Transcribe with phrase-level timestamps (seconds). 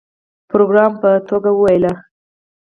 [0.49, 1.85] پروګرامر په ټوکه وویل